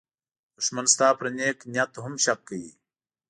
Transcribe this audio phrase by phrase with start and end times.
[0.57, 2.71] دښمن ستا پر نېک نیت هم شک کوي